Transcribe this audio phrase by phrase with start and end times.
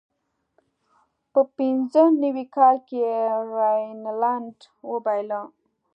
[1.31, 3.19] په پینځه نوي کال کې یې
[3.55, 4.55] راینلنډ
[4.91, 5.41] وبایله.